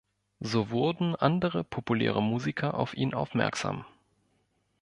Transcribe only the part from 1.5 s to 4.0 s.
populäre Musiker auf ihn aufmerksam.